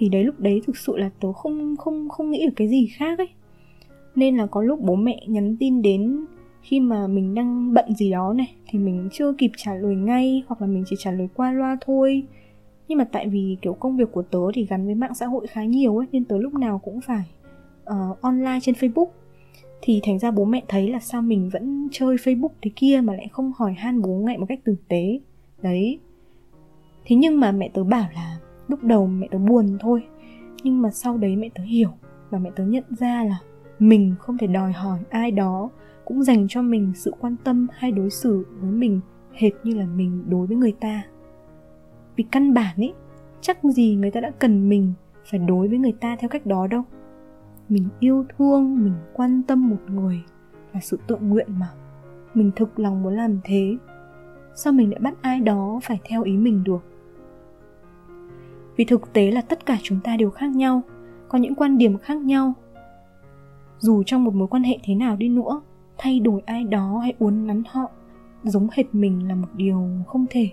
thì 0.00 0.08
đấy 0.08 0.24
lúc 0.24 0.40
đấy 0.40 0.62
thực 0.66 0.76
sự 0.76 0.96
là 0.96 1.10
tớ 1.20 1.32
không 1.32 1.76
không 1.76 2.08
không 2.08 2.30
nghĩ 2.30 2.46
được 2.46 2.52
cái 2.56 2.68
gì 2.68 2.86
khác 2.86 3.18
ấy. 3.18 3.28
Nên 4.14 4.36
là 4.36 4.46
có 4.46 4.62
lúc 4.62 4.80
bố 4.80 4.94
mẹ 4.96 5.20
nhắn 5.26 5.56
tin 5.60 5.82
đến 5.82 6.24
khi 6.62 6.80
mà 6.80 7.06
mình 7.06 7.34
đang 7.34 7.74
bận 7.74 7.94
gì 7.94 8.10
đó 8.10 8.32
này 8.32 8.54
thì 8.68 8.78
mình 8.78 9.08
chưa 9.12 9.32
kịp 9.32 9.50
trả 9.56 9.74
lời 9.74 9.94
ngay 9.94 10.42
hoặc 10.46 10.60
là 10.60 10.66
mình 10.66 10.84
chỉ 10.86 10.96
trả 10.98 11.10
lời 11.10 11.28
qua 11.34 11.52
loa 11.52 11.76
thôi. 11.80 12.22
Nhưng 12.88 12.98
mà 12.98 13.04
tại 13.04 13.28
vì 13.28 13.56
kiểu 13.62 13.72
công 13.72 13.96
việc 13.96 14.12
của 14.12 14.22
tớ 14.22 14.38
thì 14.54 14.66
gắn 14.66 14.86
với 14.86 14.94
mạng 14.94 15.14
xã 15.14 15.26
hội 15.26 15.46
khá 15.46 15.64
nhiều 15.64 15.96
ấy 15.96 16.06
nên 16.12 16.24
tớ 16.24 16.38
lúc 16.38 16.54
nào 16.54 16.78
cũng 16.78 17.00
phải 17.00 17.24
uh, 17.82 18.20
online 18.20 18.58
trên 18.62 18.74
facebook. 18.74 19.08
Thì 19.82 20.00
thành 20.02 20.18
ra 20.18 20.30
bố 20.30 20.44
mẹ 20.44 20.62
thấy 20.68 20.90
là 20.90 21.00
sao 21.00 21.22
mình 21.22 21.50
vẫn 21.52 21.88
chơi 21.92 22.16
facebook 22.16 22.52
thế 22.62 22.70
kia 22.76 23.00
mà 23.04 23.14
lại 23.14 23.28
không 23.32 23.52
hỏi 23.56 23.72
han 23.72 24.02
bố 24.02 24.22
mẹ 24.26 24.38
một 24.38 24.46
cách 24.48 24.60
tử 24.64 24.76
tế. 24.88 25.20
Đấy. 25.62 25.98
Thế 27.04 27.16
nhưng 27.16 27.40
mà 27.40 27.52
mẹ 27.52 27.70
tớ 27.74 27.84
bảo 27.84 28.08
là 28.14 28.38
lúc 28.70 28.84
đầu 28.84 29.06
mẹ 29.06 29.28
tớ 29.30 29.38
buồn 29.38 29.76
thôi, 29.80 30.06
nhưng 30.62 30.82
mà 30.82 30.90
sau 30.90 31.16
đấy 31.16 31.36
mẹ 31.36 31.48
tớ 31.54 31.62
hiểu 31.62 31.90
và 32.30 32.38
mẹ 32.38 32.50
tớ 32.56 32.64
nhận 32.64 32.84
ra 32.90 33.24
là 33.24 33.38
mình 33.78 34.14
không 34.18 34.38
thể 34.38 34.46
đòi 34.46 34.72
hỏi 34.72 34.98
ai 35.10 35.30
đó 35.30 35.70
cũng 36.04 36.22
dành 36.22 36.48
cho 36.48 36.62
mình 36.62 36.92
sự 36.94 37.12
quan 37.20 37.36
tâm 37.44 37.66
hay 37.72 37.92
đối 37.92 38.10
xử 38.10 38.46
với 38.60 38.70
mình 38.70 39.00
hệt 39.32 39.52
như 39.64 39.74
là 39.74 39.86
mình 39.86 40.24
đối 40.28 40.46
với 40.46 40.56
người 40.56 40.74
ta. 40.80 41.02
Vì 42.16 42.24
căn 42.30 42.54
bản 42.54 42.76
ấy 42.76 42.94
chắc 43.40 43.64
gì 43.64 43.94
người 43.94 44.10
ta 44.10 44.20
đã 44.20 44.30
cần 44.38 44.68
mình 44.68 44.92
phải 45.30 45.40
đối 45.40 45.68
với 45.68 45.78
người 45.78 45.94
ta 46.00 46.16
theo 46.20 46.28
cách 46.28 46.46
đó 46.46 46.66
đâu. 46.66 46.82
Mình 47.68 47.88
yêu 48.00 48.24
thương, 48.38 48.84
mình 48.84 48.94
quan 49.12 49.42
tâm 49.42 49.68
một 49.68 49.80
người 49.86 50.22
là 50.72 50.80
sự 50.80 50.98
tự 51.06 51.16
nguyện 51.16 51.46
mà. 51.58 51.68
Mình 52.34 52.50
thực 52.56 52.78
lòng 52.78 53.02
muốn 53.02 53.16
làm 53.16 53.40
thế, 53.44 53.76
sao 54.54 54.72
mình 54.72 54.90
lại 54.90 55.00
bắt 55.00 55.14
ai 55.20 55.40
đó 55.40 55.80
phải 55.82 56.00
theo 56.04 56.22
ý 56.22 56.36
mình 56.36 56.64
được? 56.64 56.89
Vì 58.80 58.84
thực 58.84 59.12
tế 59.12 59.30
là 59.30 59.40
tất 59.40 59.66
cả 59.66 59.78
chúng 59.82 60.00
ta 60.00 60.16
đều 60.16 60.30
khác 60.30 60.50
nhau, 60.50 60.82
có 61.28 61.38
những 61.38 61.54
quan 61.54 61.78
điểm 61.78 61.98
khác 61.98 62.14
nhau. 62.14 62.52
Dù 63.78 64.02
trong 64.06 64.24
một 64.24 64.34
mối 64.34 64.48
quan 64.48 64.62
hệ 64.62 64.78
thế 64.84 64.94
nào 64.94 65.16
đi 65.16 65.28
nữa, 65.28 65.60
thay 65.98 66.20
đổi 66.20 66.42
ai 66.46 66.64
đó 66.64 66.98
hay 66.98 67.12
uốn 67.18 67.46
nắn 67.46 67.62
họ, 67.68 67.90
giống 68.44 68.68
hệt 68.72 68.94
mình 68.94 69.28
là 69.28 69.34
một 69.34 69.48
điều 69.54 69.88
không 70.06 70.26
thể. 70.30 70.50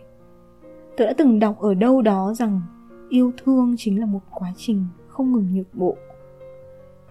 Tôi 0.98 1.08
đã 1.08 1.14
từng 1.18 1.40
đọc 1.40 1.60
ở 1.60 1.74
đâu 1.74 2.02
đó 2.02 2.34
rằng 2.34 2.62
yêu 3.10 3.32
thương 3.44 3.76
chính 3.78 4.00
là 4.00 4.06
một 4.06 4.22
quá 4.32 4.54
trình 4.58 4.86
không 5.08 5.34
ngừng 5.34 5.54
nhược 5.54 5.68
bộ. 5.74 5.96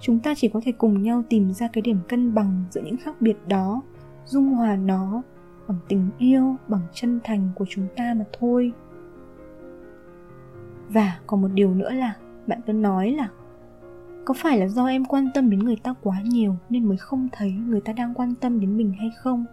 Chúng 0.00 0.18
ta 0.18 0.34
chỉ 0.36 0.48
có 0.48 0.60
thể 0.64 0.72
cùng 0.72 1.02
nhau 1.02 1.22
tìm 1.28 1.52
ra 1.52 1.68
cái 1.72 1.82
điểm 1.82 1.98
cân 2.08 2.34
bằng 2.34 2.64
giữa 2.70 2.82
những 2.84 2.96
khác 2.96 3.20
biệt 3.20 3.36
đó, 3.48 3.82
dung 4.24 4.48
hòa 4.48 4.76
nó 4.76 5.22
bằng 5.68 5.78
tình 5.88 6.10
yêu, 6.18 6.56
bằng 6.68 6.82
chân 6.92 7.20
thành 7.24 7.48
của 7.54 7.64
chúng 7.68 7.86
ta 7.96 8.14
mà 8.18 8.24
thôi 8.40 8.72
và 10.88 11.18
còn 11.26 11.42
một 11.42 11.48
điều 11.54 11.74
nữa 11.74 11.90
là 11.90 12.14
bạn 12.46 12.60
cứ 12.66 12.72
nói 12.72 13.10
là 13.10 13.28
có 14.24 14.34
phải 14.34 14.58
là 14.58 14.68
do 14.68 14.86
em 14.86 15.04
quan 15.04 15.28
tâm 15.34 15.50
đến 15.50 15.60
người 15.60 15.76
ta 15.76 15.94
quá 16.02 16.20
nhiều 16.24 16.56
nên 16.70 16.84
mới 16.84 16.96
không 16.96 17.28
thấy 17.32 17.52
người 17.52 17.80
ta 17.80 17.92
đang 17.92 18.14
quan 18.14 18.34
tâm 18.34 18.60
đến 18.60 18.76
mình 18.76 18.92
hay 18.98 19.10
không? 19.22 19.44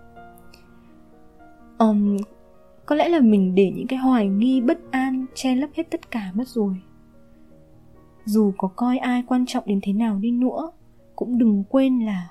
Um, 1.77 2.17
có 2.85 2.95
lẽ 2.95 3.09
là 3.09 3.19
mình 3.19 3.55
để 3.55 3.71
những 3.75 3.87
cái 3.87 3.99
hoài 3.99 4.27
nghi 4.27 4.61
bất 4.61 4.79
an 4.91 5.25
che 5.33 5.55
lấp 5.55 5.69
hết 5.73 5.83
tất 5.91 6.11
cả 6.11 6.31
mất 6.33 6.47
rồi. 6.47 6.81
Dù 8.25 8.53
có 8.57 8.67
coi 8.75 8.97
ai 8.97 9.23
quan 9.27 9.45
trọng 9.45 9.63
đến 9.67 9.79
thế 9.83 9.93
nào 9.93 10.19
đi 10.19 10.31
nữa 10.31 10.71
cũng 11.15 11.37
đừng 11.37 11.63
quên 11.69 11.99
là 11.99 12.29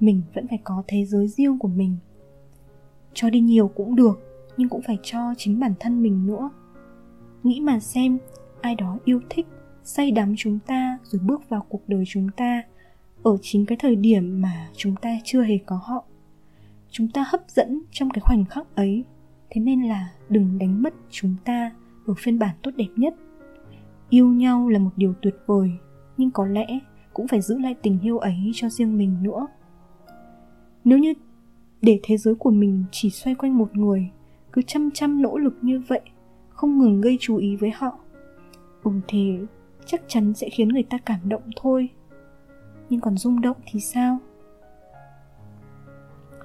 mình 0.00 0.22
vẫn 0.34 0.48
phải 0.48 0.58
có 0.64 0.82
thế 0.86 1.04
giới 1.04 1.28
riêng 1.28 1.58
của 1.58 1.68
mình. 1.68 1.96
Cho 3.14 3.30
đi 3.30 3.40
nhiều 3.40 3.68
cũng 3.68 3.96
được 3.96 4.20
nhưng 4.56 4.68
cũng 4.68 4.82
phải 4.82 4.98
cho 5.02 5.34
chính 5.36 5.60
bản 5.60 5.72
thân 5.80 6.02
mình 6.02 6.26
nữa 6.26 6.50
nghĩ 7.42 7.60
mà 7.60 7.80
xem, 7.80 8.18
ai 8.60 8.74
đó 8.74 8.98
yêu 9.04 9.20
thích, 9.30 9.46
say 9.82 10.10
đắm 10.10 10.34
chúng 10.36 10.58
ta 10.66 10.98
rồi 11.02 11.22
bước 11.24 11.48
vào 11.48 11.66
cuộc 11.68 11.82
đời 11.88 12.04
chúng 12.06 12.28
ta 12.36 12.62
ở 13.22 13.36
chính 13.42 13.66
cái 13.66 13.78
thời 13.80 13.96
điểm 13.96 14.40
mà 14.40 14.68
chúng 14.76 14.96
ta 14.96 15.18
chưa 15.24 15.42
hề 15.42 15.58
có 15.66 15.80
họ. 15.82 16.04
Chúng 16.90 17.08
ta 17.08 17.24
hấp 17.28 17.40
dẫn 17.48 17.82
trong 17.90 18.10
cái 18.10 18.20
khoảnh 18.20 18.44
khắc 18.44 18.74
ấy, 18.74 19.04
thế 19.50 19.60
nên 19.60 19.82
là 19.82 20.12
đừng 20.28 20.58
đánh 20.58 20.82
mất 20.82 20.94
chúng 21.10 21.34
ta 21.44 21.72
ở 22.06 22.14
phiên 22.18 22.38
bản 22.38 22.56
tốt 22.62 22.70
đẹp 22.76 22.88
nhất. 22.96 23.14
Yêu 24.10 24.28
nhau 24.28 24.68
là 24.68 24.78
một 24.78 24.90
điều 24.96 25.14
tuyệt 25.22 25.34
vời, 25.46 25.70
nhưng 26.16 26.30
có 26.30 26.46
lẽ 26.46 26.66
cũng 27.12 27.28
phải 27.28 27.40
giữ 27.40 27.58
lại 27.58 27.74
tình 27.82 27.98
yêu 28.02 28.18
ấy 28.18 28.50
cho 28.54 28.68
riêng 28.68 28.98
mình 28.98 29.22
nữa. 29.22 29.46
Nếu 30.84 30.98
như 30.98 31.14
để 31.82 32.00
thế 32.02 32.16
giới 32.16 32.34
của 32.34 32.50
mình 32.50 32.84
chỉ 32.90 33.10
xoay 33.10 33.34
quanh 33.34 33.58
một 33.58 33.76
người, 33.76 34.10
cứ 34.52 34.62
chăm 34.62 34.90
chăm 34.90 35.22
nỗ 35.22 35.38
lực 35.38 35.58
như 35.62 35.82
vậy 35.88 36.00
không 36.58 36.78
ngừng 36.78 37.00
gây 37.00 37.16
chú 37.20 37.36
ý 37.36 37.56
với 37.56 37.70
họ. 37.70 37.98
Ừ 38.84 38.90
thì 39.08 39.38
chắc 39.86 40.02
chắn 40.08 40.34
sẽ 40.34 40.48
khiến 40.48 40.68
người 40.68 40.82
ta 40.82 40.98
cảm 40.98 41.20
động 41.24 41.42
thôi. 41.56 41.88
Nhưng 42.90 43.00
còn 43.00 43.16
rung 43.16 43.40
động 43.40 43.56
thì 43.66 43.80
sao? 43.80 44.18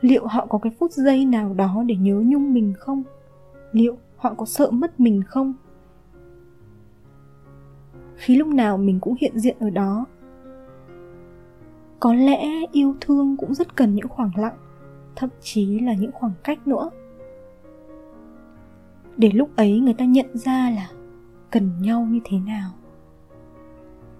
Liệu 0.01 0.27
họ 0.27 0.45
có 0.45 0.57
cái 0.57 0.73
phút 0.79 0.91
giây 0.91 1.25
nào 1.25 1.53
đó 1.53 1.83
để 1.87 1.95
nhớ 1.95 2.21
nhung 2.25 2.53
mình 2.53 2.73
không? 2.79 3.03
Liệu 3.71 3.97
họ 4.17 4.33
có 4.33 4.45
sợ 4.45 4.71
mất 4.71 4.99
mình 4.99 5.21
không? 5.27 5.53
Khi 8.15 8.35
lúc 8.35 8.47
nào 8.47 8.77
mình 8.77 8.99
cũng 8.99 9.15
hiện 9.19 9.39
diện 9.39 9.57
ở 9.59 9.69
đó. 9.69 10.05
Có 11.99 12.13
lẽ 12.13 12.45
yêu 12.71 12.95
thương 13.01 13.37
cũng 13.37 13.53
rất 13.53 13.75
cần 13.75 13.95
những 13.95 14.09
khoảng 14.09 14.31
lặng, 14.37 14.57
thậm 15.15 15.29
chí 15.41 15.79
là 15.79 15.93
những 15.93 16.11
khoảng 16.11 16.33
cách 16.43 16.67
nữa 16.67 16.89
để 19.17 19.31
lúc 19.31 19.49
ấy 19.55 19.79
người 19.79 19.93
ta 19.93 20.05
nhận 20.05 20.37
ra 20.37 20.69
là 20.69 20.87
cần 21.51 21.71
nhau 21.81 22.07
như 22.09 22.19
thế 22.23 22.37
nào. 22.39 22.71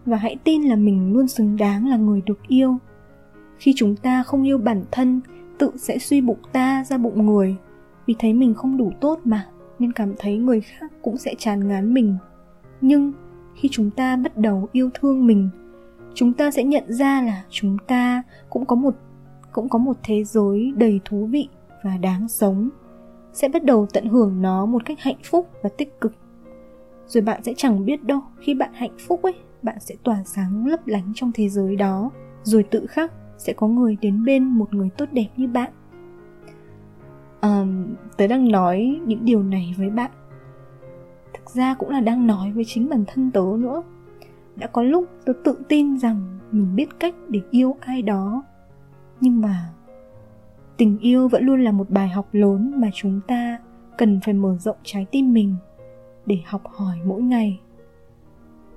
Và 0.05 0.17
hãy 0.17 0.35
tin 0.43 0.61
là 0.61 0.75
mình 0.75 1.13
luôn 1.13 1.27
xứng 1.27 1.57
đáng 1.57 1.87
là 1.87 1.97
người 1.97 2.21
được 2.25 2.47
yêu. 2.47 2.77
Khi 3.57 3.73
chúng 3.75 3.95
ta 3.95 4.23
không 4.23 4.43
yêu 4.43 4.57
bản 4.57 4.83
thân, 4.91 5.21
tự 5.57 5.71
sẽ 5.77 5.97
suy 5.97 6.21
bụng 6.21 6.39
ta 6.51 6.83
ra 6.83 6.97
bụng 6.97 7.25
người. 7.25 7.55
Vì 8.05 8.15
thấy 8.19 8.33
mình 8.33 8.53
không 8.53 8.77
đủ 8.77 8.91
tốt 9.01 9.19
mà, 9.23 9.47
nên 9.79 9.91
cảm 9.91 10.13
thấy 10.19 10.37
người 10.37 10.61
khác 10.61 10.91
cũng 11.01 11.17
sẽ 11.17 11.35
chán 11.37 11.67
ngán 11.67 11.93
mình. 11.93 12.15
Nhưng 12.81 13.13
khi 13.55 13.69
chúng 13.71 13.89
ta 13.89 14.15
bắt 14.15 14.37
đầu 14.37 14.67
yêu 14.71 14.89
thương 14.93 15.27
mình, 15.27 15.49
chúng 16.13 16.33
ta 16.33 16.51
sẽ 16.51 16.63
nhận 16.63 16.83
ra 16.87 17.21
là 17.21 17.43
chúng 17.49 17.77
ta 17.87 18.23
cũng 18.49 18.65
có 18.65 18.75
một, 18.75 18.95
cũng 19.51 19.69
có 19.69 19.79
một 19.79 19.97
thế 20.03 20.23
giới 20.23 20.73
đầy 20.77 20.99
thú 21.05 21.25
vị 21.25 21.47
và 21.83 21.97
đáng 21.97 22.27
sống 22.29 22.69
sẽ 23.33 23.49
bắt 23.49 23.63
đầu 23.63 23.87
tận 23.93 24.05
hưởng 24.05 24.41
nó 24.41 24.65
một 24.65 24.85
cách 24.85 24.99
hạnh 24.99 25.19
phúc 25.23 25.49
và 25.61 25.69
tích 25.77 26.01
cực. 26.01 26.13
Rồi 27.07 27.21
bạn 27.21 27.43
sẽ 27.43 27.53
chẳng 27.57 27.85
biết 27.85 28.03
đâu 28.03 28.21
khi 28.39 28.53
bạn 28.53 28.69
hạnh 28.73 28.97
phúc 29.07 29.21
ấy 29.21 29.33
bạn 29.61 29.77
sẽ 29.79 29.95
tỏa 30.03 30.23
sáng 30.25 30.67
lấp 30.67 30.87
lánh 30.87 31.11
trong 31.15 31.31
thế 31.33 31.49
giới 31.49 31.75
đó. 31.75 32.11
Rồi 32.43 32.63
tự 32.63 32.85
khắc 32.87 33.11
sẽ 33.37 33.53
có 33.53 33.67
người 33.67 33.97
đến 34.01 34.25
bên 34.25 34.43
một 34.43 34.73
người 34.73 34.89
tốt 34.97 35.05
đẹp 35.11 35.27
như 35.37 35.47
bạn. 35.47 35.71
Um, 37.41 37.95
tớ 38.17 38.27
đang 38.27 38.51
nói 38.51 38.99
những 39.05 39.25
điều 39.25 39.43
này 39.43 39.75
với 39.77 39.89
bạn. 39.89 40.11
Thực 41.33 41.49
ra 41.49 41.73
cũng 41.73 41.89
là 41.89 41.99
đang 41.99 42.27
nói 42.27 42.51
với 42.51 42.63
chính 42.67 42.89
bản 42.89 43.03
thân 43.07 43.31
tớ 43.31 43.45
nữa. 43.57 43.83
Đã 44.55 44.67
có 44.67 44.83
lúc 44.83 45.09
tớ 45.25 45.33
tự 45.43 45.57
tin 45.69 45.97
rằng 45.97 46.39
mình 46.51 46.75
biết 46.75 46.99
cách 46.99 47.15
để 47.29 47.41
yêu 47.51 47.75
ai 47.79 48.01
đó. 48.01 48.43
Nhưng 49.21 49.41
mà 49.41 49.73
tình 50.77 50.99
yêu 50.99 51.27
vẫn 51.27 51.43
luôn 51.45 51.63
là 51.63 51.71
một 51.71 51.89
bài 51.89 52.09
học 52.09 52.27
lớn 52.31 52.73
mà 52.75 52.89
chúng 52.93 53.19
ta 53.27 53.59
cần 53.97 54.19
phải 54.25 54.33
mở 54.33 54.57
rộng 54.57 54.77
trái 54.83 55.05
tim 55.11 55.33
mình 55.33 55.55
để 56.25 56.37
học 56.45 56.61
hỏi 56.65 56.97
mỗi 57.05 57.21
ngày. 57.21 57.59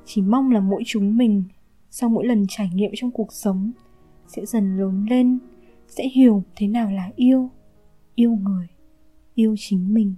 Chỉ 0.04 0.22
mong 0.22 0.50
là 0.50 0.60
mỗi 0.60 0.82
chúng 0.86 1.16
mình, 1.16 1.42
sau 1.90 2.10
mỗi 2.10 2.26
lần 2.26 2.44
trải 2.48 2.70
nghiệm 2.74 2.90
trong 2.94 3.10
cuộc 3.10 3.32
sống, 3.32 3.72
sẽ 4.26 4.46
dần 4.46 4.76
lớn 4.76 5.06
lên, 5.10 5.38
sẽ 5.88 6.08
hiểu 6.08 6.42
thế 6.56 6.68
nào 6.68 6.90
là 6.90 7.10
yêu 7.16 7.50
yêu 8.16 8.30
người, 8.30 8.66
yêu 9.34 9.54
chính 9.58 9.94
mình. 9.94 10.14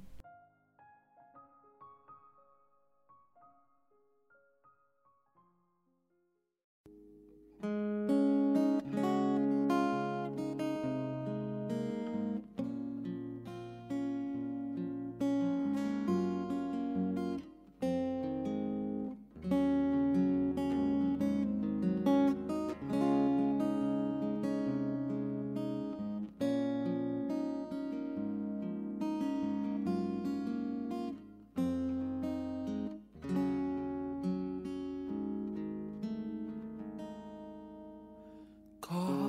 call. 38.88 39.27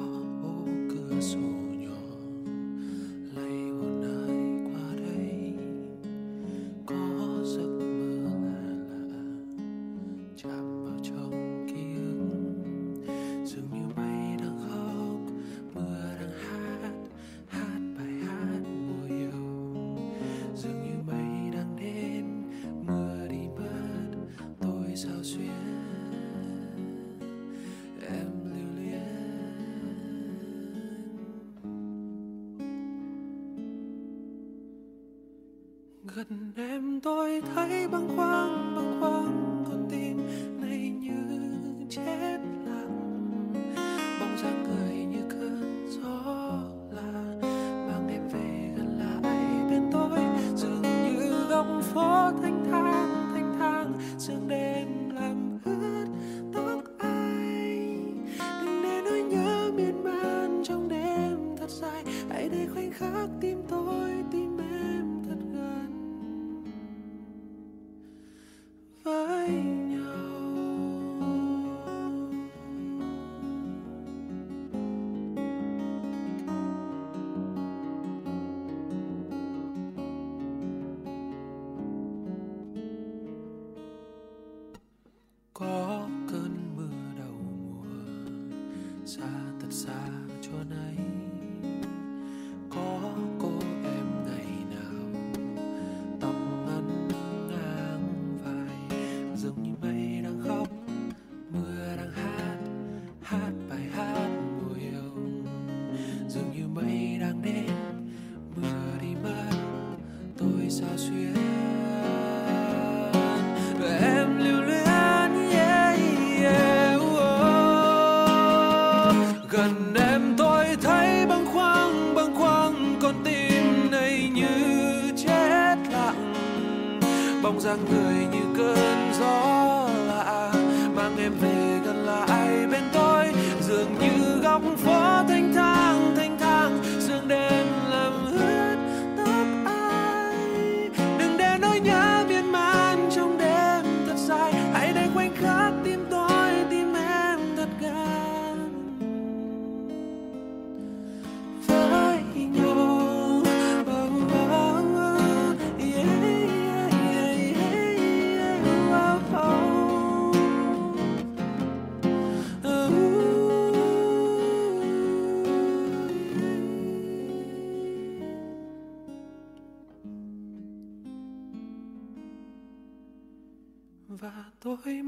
gần 36.15 36.51
em 36.55 37.01
tôi 37.01 37.41
thấy 37.55 37.87
băng 37.87 38.15
khoăn 38.15 38.75
băng 38.75 38.97
khoăn 39.01 39.63
con 39.69 39.87
tim 39.91 40.17
này 40.61 40.89
như 40.89 41.15
chết. 41.89 42.28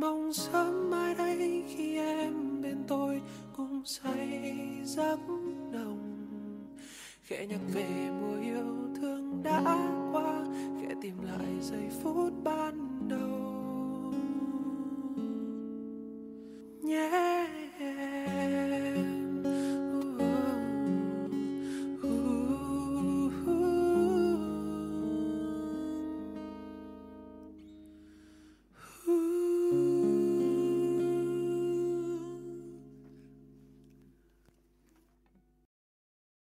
mong 0.01 0.33
sớm 0.33 0.89
mai 0.89 1.15
đây 1.15 1.63
khi 1.67 1.97
em 1.97 2.61
bên 2.61 2.83
tôi 2.87 3.21
cũng 3.57 3.81
say 3.85 4.41
giấc 4.83 5.19
đồng. 5.73 6.27
Khẽ 7.23 7.45
nhắc 7.45 7.59
về 7.73 8.09
mùa 8.21 8.41
yêu 8.41 8.89
thương 9.01 9.43
đã 9.43 9.61
qua, 10.11 10.45
khẽ 10.81 10.95
tìm 11.01 11.15
lại 11.23 11.47
giây 11.61 11.89
phút 12.03 12.30